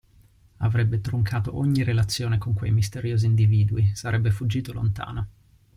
Avrebbe 0.57 0.99
troncato 0.99 1.55
ogni 1.59 1.83
relazione 1.83 2.39
con 2.39 2.53
quei 2.55 2.71
misteriosi 2.71 3.27
individui, 3.27 3.91
sarebbe 3.93 4.31
fuggito 4.31 4.73
lontano. 4.73 5.27